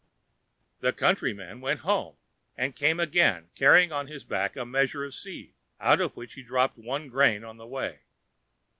The 0.79 0.93
Countryman 0.93 1.61
went 1.61 1.81
home, 1.81 2.15
and 2.57 2.75
came 2.75 2.99
again, 2.99 3.51
carrying 3.53 3.91
on 3.91 4.07
his 4.07 4.23
back 4.23 4.55
a 4.55 4.65
measure 4.65 5.03
of 5.03 5.13
seed, 5.13 5.53
out 5.79 6.01
of 6.01 6.17
which 6.17 6.33
he 6.33 6.41
dropped 6.41 6.75
one 6.79 7.07
grain 7.07 7.43
on 7.43 7.57
the 7.57 7.67
way. 7.67 7.99